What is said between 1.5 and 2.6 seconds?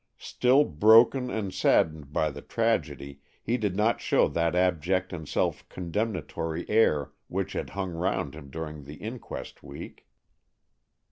saddened by the